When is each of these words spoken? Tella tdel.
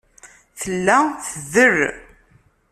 Tella 0.59 0.97
tdel. 1.51 1.77